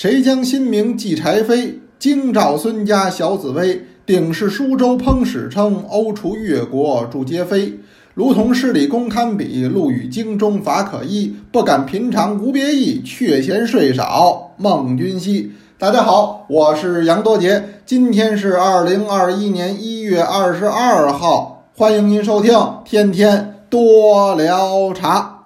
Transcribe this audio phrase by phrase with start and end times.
[0.00, 1.74] 谁将新名寄柴扉？
[1.98, 7.78] 京兆孙家小紫薇，鼎是舒州烹史称，欧厨越国筑皆非。
[8.14, 11.36] 如同诗里公堪比，陆羽京中法可依。
[11.52, 15.52] 不敢平常无别意，却嫌税少孟君兮。
[15.76, 22.54] 大家好，我是杨多杰，今天是二零二一年一月二十二号，欢迎您收听
[22.86, 25.40] 《天天多聊茶》。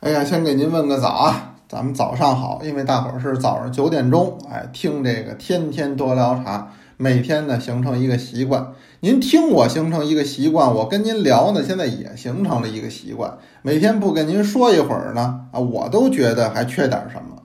[0.00, 8.68] 哎呀，先给您问个早啊，咱们早上好，因为大伙儿是早上九点钟，哎，听这个天天多聊茶，每天呢形成一个习惯。
[9.00, 13.36] 您听我形成一个习惯，我跟您聊呢，现在也形成了一个习惯。
[13.60, 17.36] 每天不跟您说一会儿呢，啊，我都觉得还缺点什么。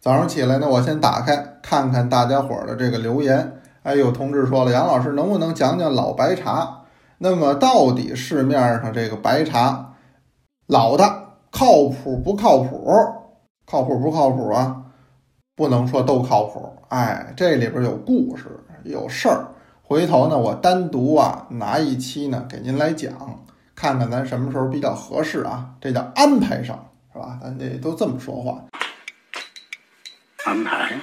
[0.00, 3.60] 早上起来呢，我先打开看看大家伙儿的这个留言。
[3.82, 6.78] 哎，有同志说了，杨老师能不能讲讲老白茶？
[7.18, 9.96] 那么到底市面上这个白茶，
[10.66, 11.19] 老的？
[11.60, 12.90] 靠谱不靠谱？
[13.66, 14.82] 靠谱不靠谱啊？
[15.54, 16.66] 不能说都靠谱。
[16.88, 18.44] 哎，这里边有故事，
[18.82, 19.46] 有事儿。
[19.82, 23.12] 回头呢，我单独啊拿一期呢给您来讲，
[23.74, 25.74] 看看咱什么时候比较合适啊？
[25.82, 27.38] 这叫安排上，是吧？
[27.42, 28.64] 咱这都这么说话。
[30.46, 30.98] 安排。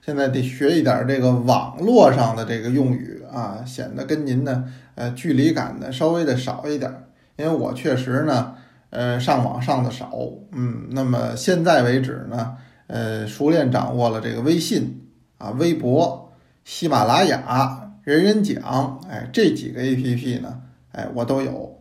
[0.00, 4.64] 现在得学一点这个网络上的这个用语啊，显得跟您呢
[4.94, 6.90] 呃距离感呢稍微的少一点。
[7.36, 8.54] 因为我确实呢。
[8.90, 10.10] 呃，上网上的少，
[10.52, 16.32] 嗯，那么现在为止呢，呃，熟练掌握了这个微信啊、微博、
[16.64, 21.76] 喜马拉雅、人人讲，哎，这几个 A P P 呢，哎，我都有。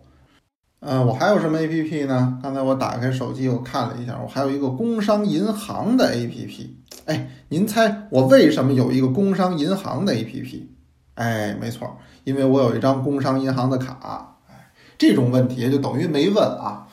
[0.82, 2.38] 嗯，我还有什么 A P P 呢？
[2.44, 6.78] 刚才我打开手机，我看了一下，我还有一个工商银行的 A P P。
[7.06, 10.70] 哎，您猜我为什么有一个工商银行的 A P P？
[11.16, 14.36] 哎，没错，因为我有一张工商银行的卡。
[14.50, 16.87] 哎，这种问题就等于没问啊。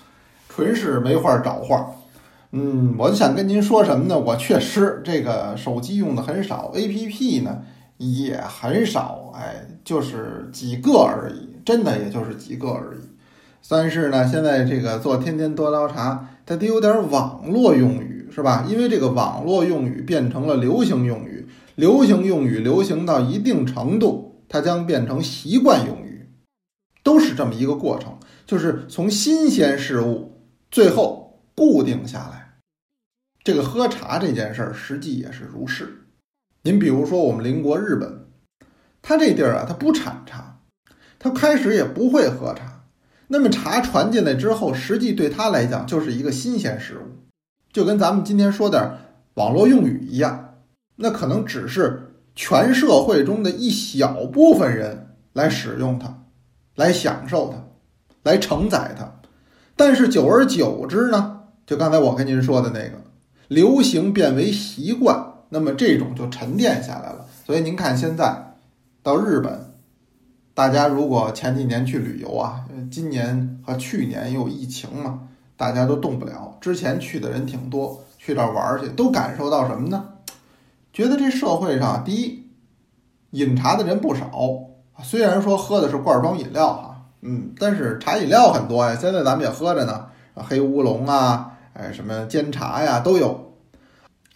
[0.54, 1.90] 纯是没话找话，
[2.52, 4.16] 嗯，我就想跟您说什么呢？
[4.16, 7.62] 我确实这个手机用的很少，APP 呢
[7.96, 13.00] 也很少，哎，就是几个而已，真的也就是几个而已。
[13.68, 18.64] 但是呢，现在这个做天天多聊茶，它得有点网络用语，是吧？
[18.68, 26.28] 因为这个网络用语变成了流行用语，流行用语流行到一定程度，它将变成习惯用语，
[27.02, 30.30] 都是这么一个过程，就是从新鲜事物。
[30.74, 32.56] 最后固定下来，
[33.44, 36.08] 这个喝茶这件事儿，实际也是如是。
[36.62, 38.26] 您比如说，我们邻国日本，
[39.00, 40.58] 它这地儿啊，它不产茶，
[41.20, 42.86] 它开始也不会喝茶。
[43.28, 47.22] 那么茶传进来之后，实际对他来讲就是一个新鲜事物，
[47.72, 48.98] 就跟咱们今天说点
[49.34, 50.56] 网络用语一样，
[50.96, 56.24] 那可能只是全社会中的一小部分人来使用它，
[56.74, 57.64] 来享受它，
[58.28, 59.20] 来承载它。
[59.76, 63.02] 但是久而久之呢，就刚才我跟您说的那个，
[63.48, 67.26] 流行变为习惯，那么这种就沉淀下来了。
[67.44, 68.54] 所以您看现在
[69.02, 69.74] 到日本，
[70.54, 76.56] 大家如果前几年去旅游啊，今年和去年也有疫情嘛，大家都动不了。
[76.60, 80.10] 之前去的人挺多，去这玩去都感受到什么呢？
[80.92, 82.46] 觉得这社会上第一，
[83.32, 84.30] 饮茶的人不少，
[85.02, 86.93] 虽然说喝的是罐装饮料哈。
[87.26, 93.54] 嗯，但是茶饮料很多呀，现在咱们也喝着呢，黑乌龙啊，哎，什么煎茶呀都有。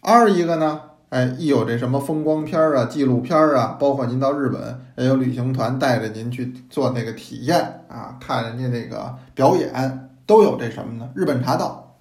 [0.00, 11.10] 二一个呢，哎，一有这什么风光片儿啊、纪录片儿啊，包括您到日本，也有旅行团带着您去做那个体验啊，看人家那个表演，都有这什么呢？
[11.14, 11.98] 日本茶道。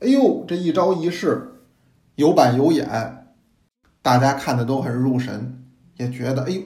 [0.00, 1.60] 哎呦，这一招一式，
[2.14, 3.26] 有板有眼，
[4.00, 5.62] 大家看的都很入神，
[5.98, 6.62] 也觉得哎呦，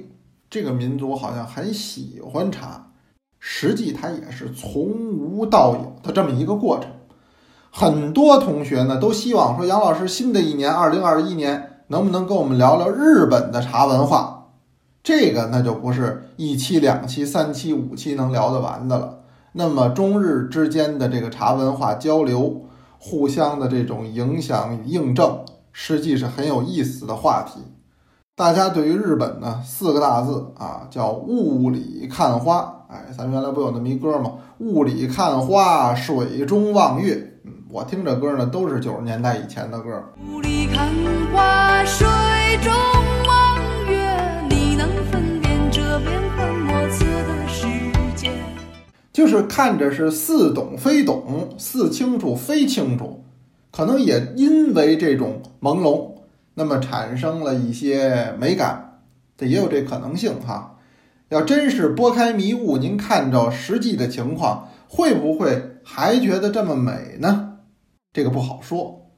[0.49, 2.93] 这个民族好像很喜欢茶。
[3.39, 6.91] 实际它也是从无到有的这么一个过程。
[7.71, 14.49] 很多同学呢都希望说，杨老师，新的一年二零二一年能不能跟我们聊聊日本的茶文化？
[15.03, 19.21] 这个那就不是一期、两期、三期、五期能聊得完的了。
[19.53, 22.67] 那么中日之间的这个茶文化交流，
[22.99, 27.61] 互相的这种影响与印证，实际是很有意思的话题。
[28.39, 32.85] 大家对于日本呢，四个大字啊，叫雾里看花。
[32.87, 34.33] 哎，咱原来不有那么一歌吗？
[34.59, 37.15] 雾里看花，水中望月。
[37.47, 40.05] 嗯，我听这歌呢，都是九十年代以前的歌。
[40.31, 40.87] 雾里看
[41.33, 42.07] 花，水
[42.63, 42.71] 中
[43.27, 43.59] 望
[43.91, 47.67] 月，你能分辨这变幻莫测的世
[48.15, 48.31] 界？
[49.15, 53.25] 就是看着是似懂非懂，似清楚非清楚，
[53.73, 56.11] 可能也因为这种朦胧，
[56.59, 59.03] 那么产生了一些美感，
[59.37, 60.79] 这也有这可能性哈。
[61.29, 67.59] 要真是拨开迷雾，您看着实际的情况，会不会还觉得这么美呢？
[68.11, 69.11] 这个不好说，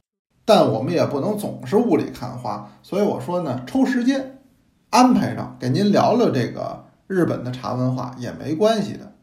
[0.43, 2.69] 但我们也不能总是雾里看花。
[2.83, 4.41] 所以我说呢，抽时间
[4.89, 9.13] 安排上给您聊聊这个日本的茶文化也没关系的。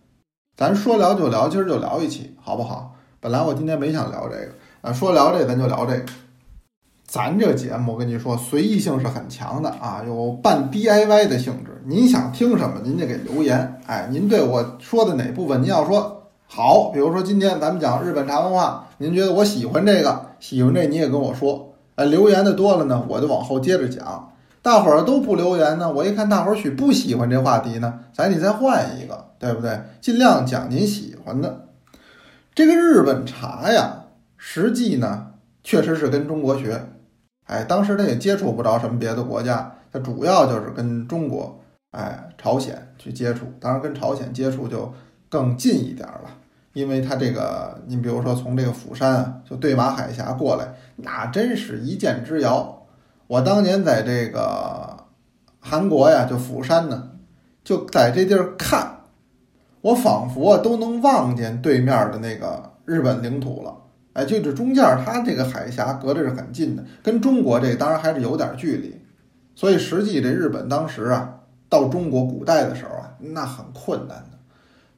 [0.56, 2.94] 咱说聊就聊，今儿就聊一期，好不好？
[3.20, 6.06] 本来我今天没想聊这个啊，说聊这咱就聊这个。
[7.06, 11.80] 咱这节目我跟你说，随意性是很强的啊，有半 DIY 的性质。
[11.86, 13.80] 您想听什么，您就给留言。
[13.86, 21.74] 哎，您对我说的哪部分您要说好，比如说今天咱们讲日本茶文化，您觉得我喜欢这个，喜欢这你也跟我说。
[21.94, 24.32] 哎，留言的多了呢，我就往后接着讲。
[24.60, 29.80] 大伙儿都不留言呢，我一看大伙儿许不喜欢这话题呢，咱得再换一个，对不对？
[30.00, 31.68] 尽量讲您喜欢的。
[32.52, 34.06] 这个日本茶呀，
[34.36, 35.28] 实际呢
[35.62, 36.82] 确实是跟中国学。
[37.46, 41.58] 哎，当时他也接触不着什么别的国家，他主要就是跟中国、
[41.92, 43.46] 哎朝鲜去接触。
[43.58, 44.92] 当然，跟朝鲜接触就
[45.28, 46.30] 更近一点了，
[46.72, 52.86] 因为他这个，你比如说从这个釜山啊，就对马海峡过来，那真是一箭之遥。
[53.26, 55.04] 我当年在这个
[55.60, 57.10] 韩国呀，就釜山呢，
[57.64, 59.00] 就在这地儿看，
[59.80, 63.74] 我仿佛啊都能望见对面的那个日本领土了。
[64.16, 68.94] 哎，就这中间，它这个海峡隔着是很近的，跟中国这当然还是有点距离。
[69.54, 71.34] 所以实际这日本当时啊，
[71.68, 74.38] 到中国古代的时候啊，那很困难的，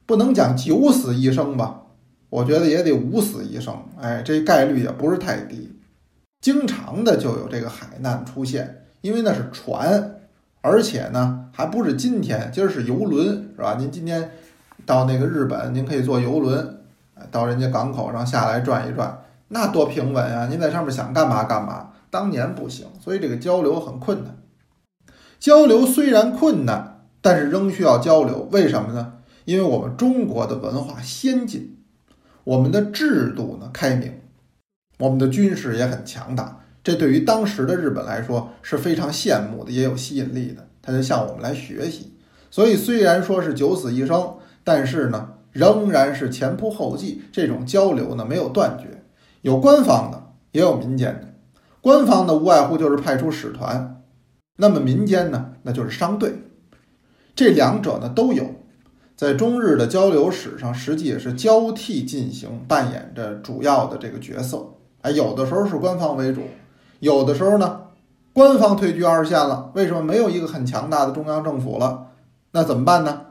[0.05, 1.81] 不能讲九死一生吧，
[2.29, 3.75] 我觉得也得五死一生。
[3.99, 5.69] 哎，这概率也不是太低，
[6.39, 10.15] 经常的就有这个海难出现，因为那是船，
[10.61, 13.27] 而且呢还不是今天，今儿是游轮，
[13.57, 13.75] 是吧？
[13.77, 14.31] 您今天
[14.85, 16.78] 到那个日本，您可以坐游轮。
[17.31, 20.47] 到人家港口上下来转一转，那多平稳啊！
[20.47, 21.91] 您在上面想干嘛干嘛。
[22.11, 24.35] 当年不行，所以这个交流很困难。
[25.39, 28.47] 交流虽然困难，但是仍需要交流。
[28.51, 29.13] 为什么呢？
[29.45, 31.77] 因为我们中国的文化先进，
[32.43, 34.21] 我们的制度呢开明，
[34.97, 36.61] 我们的军事也很强大。
[36.83, 40.67] 这对于当时的日本来说是非常羡慕的，也有吸引力的。
[40.81, 42.15] 他就向我们来学习。
[42.49, 45.33] 所以虽然说是九死一生，但是呢。
[45.51, 49.03] 仍然是前仆后继，这种交流呢没有断绝，
[49.41, 51.29] 有官方的，也有民间的。
[51.81, 54.03] 官方的无外乎就是派出使团，
[54.57, 56.33] 那么民间呢，那就是商队。
[57.33, 58.45] 这两者呢都有，
[59.15, 64.65] 在中日的交流史上，实际也是交替进行，扮演着主要的这个角色。
[65.01, 66.41] 哎，有的时候是官方为主，
[66.99, 67.83] 有的时候呢，
[68.33, 69.71] 官方退居二线了。
[69.73, 72.07] 为什么没有一个很强大的中央政府了？
[72.51, 73.21] 那怎么办呢？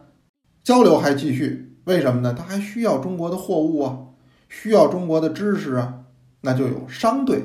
[0.65, 1.78] 交流还继续。
[1.89, 2.35] 为什么呢？
[2.37, 3.99] 他还需要中国的货物啊，
[4.47, 6.01] 需要中国的知识啊，
[6.43, 7.43] 那就有商队。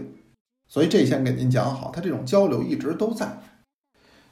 [0.68, 3.40] 所以这先给您讲好，他这种交流一直都在。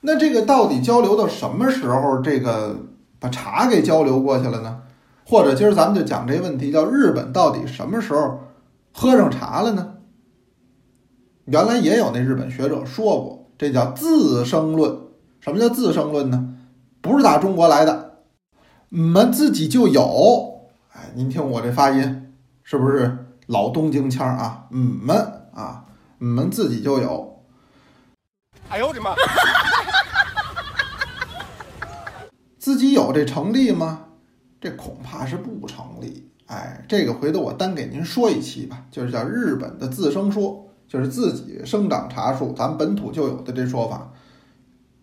[0.02, 2.76] 那这个到底交流到什么时候，这个
[3.20, 4.82] 把茶给交流过去了呢？
[5.26, 8.42] 或者今儿咱们就讲这问题，叫日本到底什么时候
[8.92, 9.94] 喝上茶了呢？
[11.46, 14.94] 原来也有那日本学者说过，这叫自生论。
[15.40, 16.54] 什么叫自生论呢？
[17.00, 18.11] 不是打中国来的。
[18.94, 24.66] 我们自己就有，哎，您听我这发音，是不是老东京腔啊？
[24.70, 25.16] 你们
[25.54, 25.86] 啊，
[26.18, 27.42] 你们自己就有。
[28.68, 29.16] 哎呦我的妈！
[32.60, 34.08] 自己有这成立吗？
[34.60, 36.30] 这恐怕是不成立。
[36.48, 44.12] 哎，这个回头我单给您说一期吧，就是叫日本的自生说，就是自己生长茶树，咱本土就有的这说法。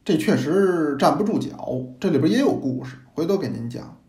[0.04, 4.00] 这确实站不住脚，这里边也有故事，回头给您讲。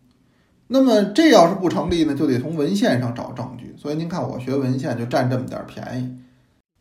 [0.67, 3.73] 那么这要是不成立呢，就得从文献上找证据。
[3.75, 6.15] 所以您看我学文献就占这么点便宜。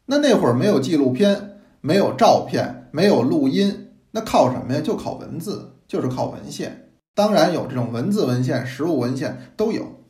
[0.04, 4.80] 那那会儿没有纪录片，没有照片，没有录音，那靠什么呀？
[4.82, 6.90] 就靠文字，就是靠文献。
[7.14, 10.04] 当然有这种文字文献、实物文献都有。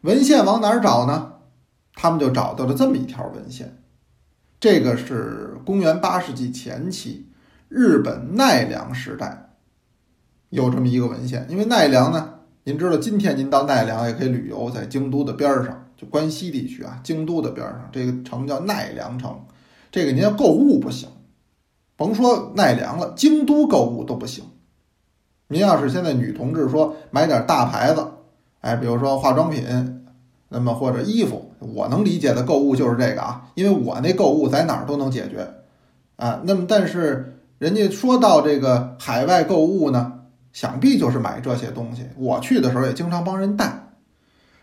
[0.00, 1.34] 文献往哪儿找呢？
[1.94, 3.78] 他们就找到了这么一条文献，
[4.58, 7.30] 这个是公元八世纪前期。
[7.68, 9.45] 日本奈良时代
[10.50, 12.34] 有这么一个文献，因为奈良呢，
[12.64, 19.38] 您知道，今天您到奈良也可以旅游，在京都的边儿上，就关西地区啊，京都的边儿上，这个城叫奈良城。
[19.90, 21.08] 这个您要购物不行，
[21.96, 24.44] 甭说奈良了，京都购物都不行。
[25.48, 28.06] 您要是现在女同志说买点大牌子，
[28.60, 29.64] 哎，比如说化妆品，
[30.48, 35.48] 那么或者衣服，我能理解的购物就是这个啊，因为我那购物在哪儿都能解决
[36.16, 36.40] 啊。
[36.44, 37.32] 那么但是。
[37.58, 40.15] 人家说到这个海外购物呢，
[40.56, 42.06] 想必就是买这些东西。
[42.16, 43.90] 我去的时候也经常帮人带。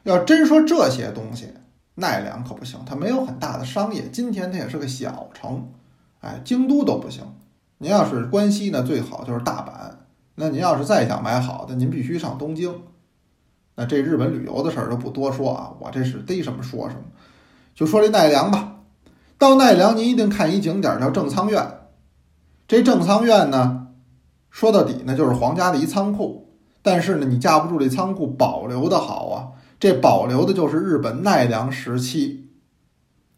[0.02, 1.54] 要真说这些东西，
[1.94, 4.10] 奈良可不行，它没有很大的商业。
[4.12, 5.70] 今天它也是个小城，
[6.22, 7.24] 哎，京都都不行。
[7.78, 9.94] 您要是关西呢，最好就是大阪，
[10.34, 12.74] 那您要是再想买好的，您必须上东京。
[13.76, 17.04] 那这日本旅游的事儿就不多说啊，我这是逮什么说什么。
[17.76, 18.78] 就说这奈良吧，
[19.38, 21.64] 到奈良您一定看一景点叫正仓院。
[22.68, 23.83] 这正仓院呢，
[24.54, 26.48] 说到底呢就是皇家的一仓库，
[26.84, 32.52] 但是呢你架不住这仓库保留的好啊，这保留的就是日本奈良时期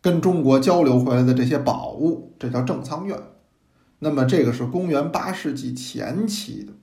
[0.02, 3.18] 跟中国交流回来的这些宝物，这叫正仓院。
[4.00, 6.74] 那么这个是公元八世纪前期的。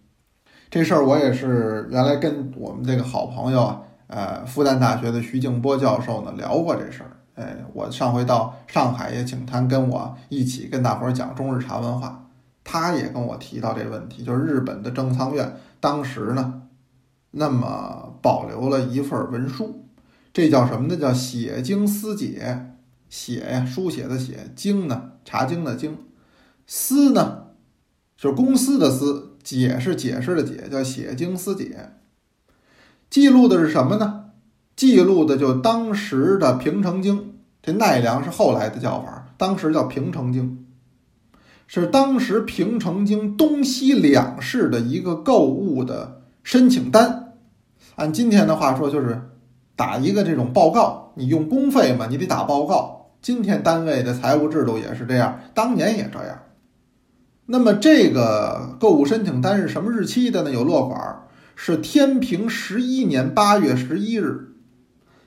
[0.70, 7.18] 这事儿我也是原来跟我们这个好朋友啊，呃，复旦大学的徐静波教授呢聊过这事儿。
[7.34, 12.21] 哎，我上回到上海也请他跟我一起跟大伙儿讲中日茶文化，
[12.64, 16.62] 他也跟我提到这问题，就是日本的正仓院当时呢，
[17.30, 19.86] 那么保留了一份文书，
[20.32, 20.96] 这叫什么呢？
[20.96, 22.74] 叫写经思解，
[23.08, 25.98] 写呀，书写的写，经呢，茶经的经，
[26.66, 27.48] 思呢，
[28.16, 29.28] 就是公司的司。
[29.42, 31.94] 解是解释的解，叫写经思解。
[33.10, 34.26] 记录的是什么呢？
[34.76, 37.34] 记录的就当时的平城京。
[37.60, 40.61] 这奈良是后来的叫法，当时叫平城京，
[41.66, 47.34] 是当时平城京东西两市的一个购物的申请单。
[47.96, 49.20] 按今天的话说，就是
[49.76, 51.12] 打一个这种报告。
[51.14, 53.10] 你用公费嘛，你得打报告。
[53.20, 56.38] 今天单位的财务制度也是这样，当年也这样。
[57.46, 60.50] 那么这个购物申请单是什么日期的呢？
[60.50, 61.22] 有落款，
[61.54, 64.54] 是天平十一年八月十一日。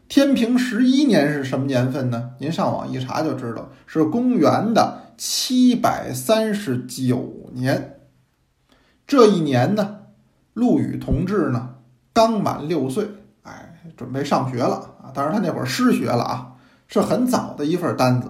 [0.07, 2.31] 天平十一年是什么年份呢？
[2.39, 7.99] 您上网一查就知道，是公元的七百三十九年。
[9.07, 9.99] 这一年呢，
[10.53, 11.75] 陆羽同志呢
[12.13, 13.07] 刚满六岁，
[13.43, 15.11] 哎，准备上学了啊。
[15.13, 16.55] 当然他那会儿失学了啊，
[16.87, 18.29] 是很早的一份单子。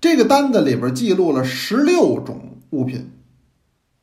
[0.00, 2.48] 这个单子里边记录了十六种。
[2.72, 3.12] 物品，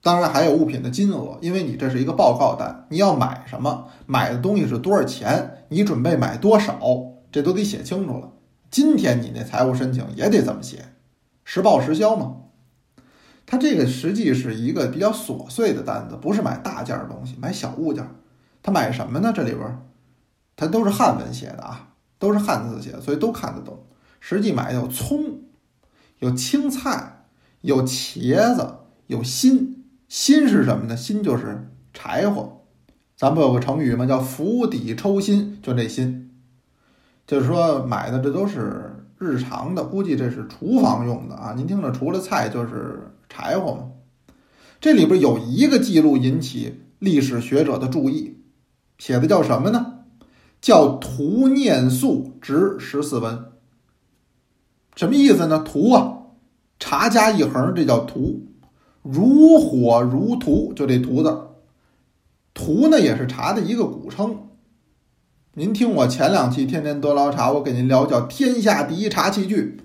[0.04, 6.80] 当然还有物品的金额，因为你这是一个报告单，你要买什么，买的东西是多少钱，你准备买多少，
[7.32, 8.32] 这都得写清楚了。
[8.70, 10.86] 今天你那财务申请也得这么写，
[11.52, 12.36] 实报实销嘛。
[13.48, 18.08] 它这个实际是一个比较琐碎的单子，不是买大件东西，买小物件。
[18.62, 19.34] 他买什么呢？
[19.36, 19.82] 这里边，
[20.56, 23.84] 它都是汉文写的啊，都是汉字写的，所以都看得懂。
[24.20, 25.42] 实际买有葱，
[26.20, 27.16] 有青菜。
[27.62, 28.76] 有茄子，
[29.08, 30.96] 有心，心是什么呢？
[30.96, 32.62] 心就是柴火。
[33.18, 34.06] 咱不有个成语吗？
[34.06, 36.32] 叫釜底抽薪，就这薪，
[37.28, 38.89] 就是说买的这都是
[39.20, 41.54] 日常的，估计这是厨房用的啊。
[41.56, 43.92] 您听着，除了菜就是柴火嘛。
[44.80, 48.38] 这里边有一个记录引起历史学者的注意，
[48.98, 50.00] 写的叫什么呢？
[50.62, 53.46] 叫图念素值十四文。
[54.96, 55.60] 什么意思呢？
[55.60, 56.16] 图啊。
[56.80, 58.42] 茶加一横，这叫荼，
[59.02, 61.48] 如火如荼，就这荼字。
[62.54, 64.49] 荼呢，也是茶的一个古称。
[65.56, 69.82] 您听我前两期天天多捞茶，我给您聊叫天下第一茶器具，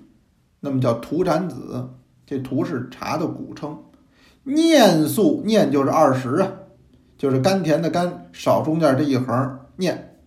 [0.59, 1.89] 那么叫荼斩子。
[2.23, 3.79] 这荼是茶的古称。
[4.43, 6.51] 念素念就是二十啊，
[7.17, 10.19] 就是甘甜的甘，少中间这一横念。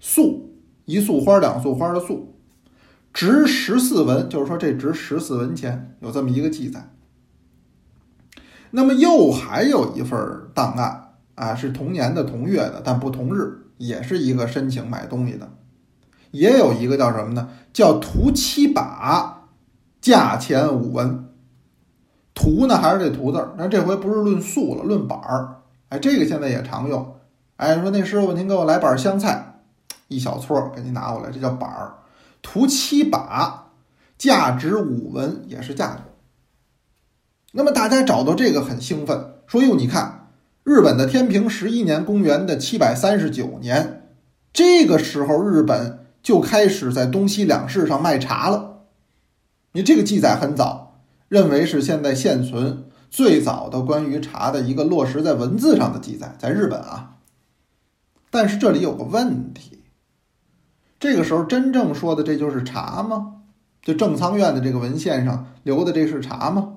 [0.00, 2.34] 素一束花两束花的素。
[3.14, 6.90] 值十四文，就是说这值十四文钱，有这么一个记载。
[8.72, 10.18] 那么又还有一份
[10.52, 15.50] 档案啊，是同年的同月的，但不同日，也是一个申请买东西的，
[16.30, 17.48] 也有一个叫什么呢？
[17.72, 19.48] 叫图七把，
[20.00, 21.28] 价钱五文。
[22.32, 25.62] 图呢还是这图字儿，但这回不是论素了，论板儿。
[25.88, 27.16] 哎，这个现在也常用。
[27.56, 29.60] 哎，说那师傅您给我来板香菜，
[30.06, 31.94] 一小撮儿给您拿过来，这叫板儿。
[32.40, 33.72] 图七把，
[34.16, 36.02] 价值五文，也是价格。
[37.50, 40.21] 那么大家找到这个很兴奋，说哟，你看
[40.64, 44.06] 日本的天平十一年，公元的七百三十九年，
[44.52, 48.84] 这个时候日本就开始在东西两市上卖茶了。
[49.72, 57.16] 你这个记载很早，认为是现在现存最早的关于茶的一个落实在文字上的记载，在日本啊。
[58.30, 59.82] 但是这里有个问题。
[61.00, 63.42] 这个时候真正说的这就是茶吗？
[63.82, 66.74] 就正仓院的这个文献上留的这是茶吗？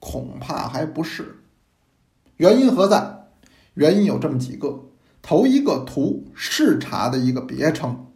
[0.00, 1.40] 恐怕还不是。
[2.36, 3.28] 原因何在？
[3.74, 4.84] 原因有这么几个。
[5.22, 8.06] 头一个“荼”是茶的一个别称，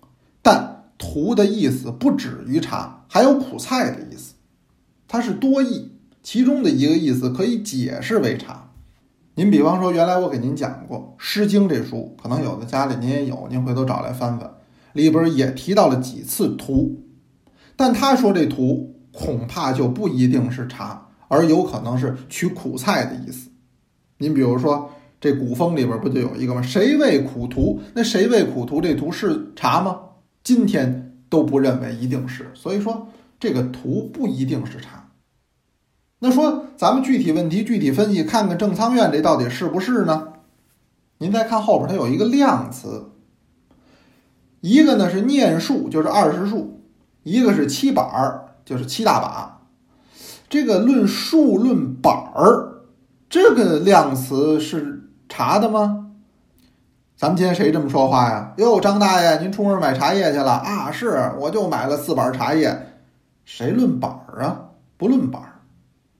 [0.42, 4.34] 但“荼”的意思不止于茶，还有苦菜的意思，
[5.08, 5.90] 它是多义。
[6.22, 8.70] 其中的一个意思可以解释为茶。
[9.34, 14.48] 您比方说，原来我给您讲过《诗经》这书，可能有的家里您也有，您回头找来翻翻。
[14.92, 16.96] 里边也提到了几次“荼”，
[17.74, 23.50] 但他说这“荼”恐怕就不一定是茶，而有可能是取苦菜的意思。
[24.20, 26.60] 您比如说这古风里边不就有一个吗？
[26.60, 27.80] 谁为苦图？
[27.94, 28.80] 那谁为苦图？
[28.80, 29.98] 这图是茶吗？
[30.44, 33.08] 今天都不认为一定是，所以说
[33.38, 35.08] 这个图不一定是茶。
[36.18, 40.34] 那说咱们具体问题具体分析，看看正仓院这到底是不是呢？
[41.16, 43.10] 您再看后边，它有一个量词，
[44.60, 46.78] 一个呢是念数，就是二十数；
[47.22, 49.62] 一个是七板儿，就是七大把。
[50.50, 52.69] 这个论数论板儿，
[53.30, 56.10] 这个量词是茶的吗？
[57.16, 58.54] 咱们今天谁这么说话呀？
[58.56, 60.90] 哟，张大爷，您出门买茶叶去了啊？
[60.90, 62.88] 是，我就买了四板茶叶。
[63.44, 64.70] 谁论板儿啊？
[64.96, 65.60] 不论板儿，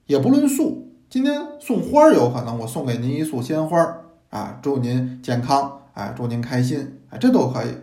[0.05, 0.95] 也不论数。
[1.09, 3.97] 今天送花儿有可能，我送给您一束鲜花
[4.29, 7.75] 啊，祝您健康，哎，祝您开心，哎，这都可以。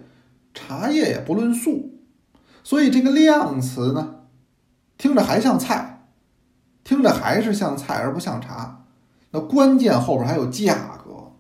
[0.55, 1.91] 茶叶也不论数，
[2.65, 4.21] 所以这个量词呢，
[4.97, 6.07] 听着还像菜，
[6.83, 8.87] 听着还是像菜而不像茶。
[9.31, 11.33] 那关键后边还有价格，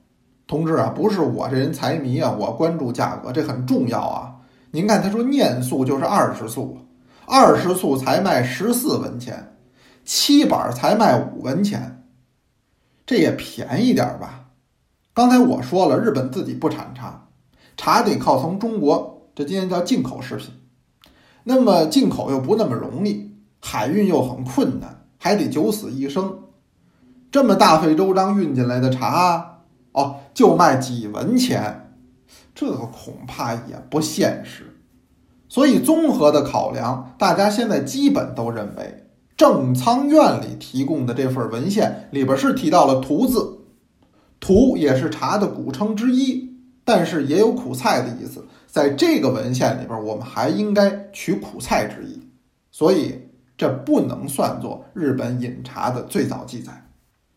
[0.47, 4.37] 同志啊，不是我这人财迷啊，我关注价格，这很重要啊。
[4.73, 6.79] 您看他说念素就是二十素，
[7.25, 9.57] 二十素才卖十四文钱，
[10.05, 12.05] 七板才卖五文钱，
[13.07, 14.51] 这也便宜点儿吧？
[15.15, 17.29] 刚才我说了，日本自己不产茶，
[17.77, 20.53] 茶得靠从中国，这今天叫进口食品。
[21.45, 26.41] 那么进口又不那么容易，海运又很困难，还得九死一生。
[27.31, 29.61] 这么大费周章运进来的茶，
[29.93, 31.93] 哦，就卖几文钱，
[32.55, 34.75] 这个恐怕也不现实。
[35.49, 39.07] 所以综合的考量，大家现在基本都认为，
[39.37, 43.59] 正仓院里提供的这份文献里边是提到了“荼”字
[44.41, 48.47] ，“荼”也是茶的古称之一，但是也有苦菜的意思。
[48.67, 52.23] 在这个文献里边，我们还应该取苦菜之意，
[52.71, 53.19] 所以
[53.57, 56.88] 这不能算作日本饮茶的最早记载。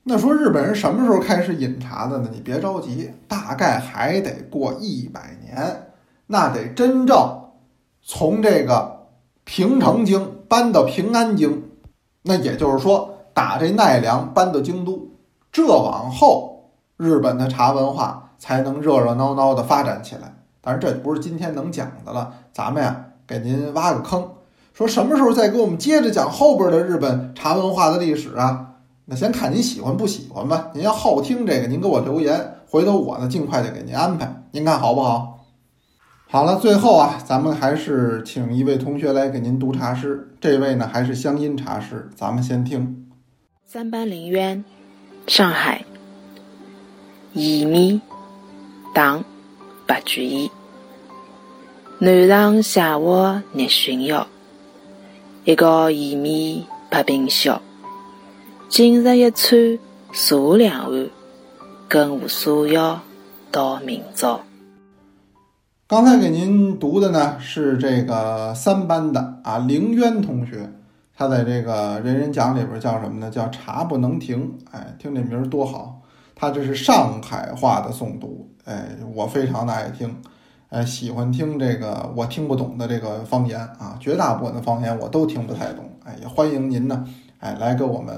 [0.03, 2.29] 那说日本人什么时候开始饮茶的呢？
[2.33, 5.89] 你别着急，大概还得过一百年，
[6.25, 7.39] 那得真正
[8.01, 9.09] 从这个
[9.43, 11.65] 平城京搬到平安京，
[12.23, 15.11] 那也就是说打这奈良搬到京都，
[15.51, 20.33] 这往后日本的茶文化才能热热闹闹的发展起来。
[20.61, 24.27] 当然这不是今天能讲的了，咱们呀给您挖个坑，
[24.73, 28.69] 说什么时候再给我们接着讲后边的日本茶文化的历史啊？
[29.11, 30.71] 那先看您喜欢不喜欢吧。
[30.73, 34.41] 您要好听这个，您给我留言，回头我呢尽快的给您安排。
[34.51, 35.47] 您看好不好？
[36.29, 40.33] 好了，最后啊，咱们还是请一位同学来给您读茶诗。
[40.39, 43.05] 这位呢还是乡音茶诗，咱们先听。
[43.65, 44.63] 三班林渊，
[45.27, 45.83] 上海。
[47.35, 47.99] 薏米，
[48.95, 49.21] 唐，
[49.85, 50.49] 白居易。
[51.99, 54.25] 南上写活热熏窑，
[55.43, 57.61] 一个薏米白冰消。
[58.71, 59.77] 今日一餐
[60.13, 61.09] 茶两碗，
[61.89, 63.01] 更无所要
[63.51, 64.39] 到明朝。
[65.89, 70.71] 刚才给您读的呢是这个三班的啊，凌渊同学，
[71.13, 73.29] 他在这个人人讲里边叫什么呢？
[73.29, 74.57] 叫茶不能停。
[74.71, 75.99] 哎，听这名儿多好！
[76.33, 80.15] 他这是上海话的诵读，哎，我非常的爱听，
[80.69, 85.83] 哎，喜欢听这个我听不懂的这个方言啊，绝大部分的方言我都听不太懂。
[86.05, 87.05] 哎，也欢迎您呢，
[87.39, 88.15] 哎，来给我们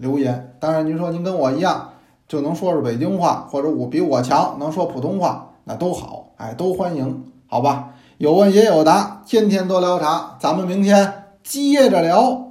[0.00, 0.56] 留言。
[0.60, 1.92] 当然，您说您跟我一样
[2.28, 7.94] 就能说是北京话，或者我比我强能说普通话，那都好，哎，都欢迎，好吧？
[8.18, 12.46] 有问也有答，天天多聊茶，咱们明天接着聊。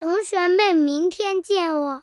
[0.00, 2.02] 同学们，明天见哦。